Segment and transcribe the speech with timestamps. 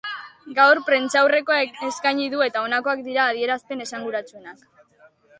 [0.59, 1.57] Gaur prentsaurrekoa
[1.87, 4.65] eskaini du eta honakoak dira adierazpen esanguratsuenak.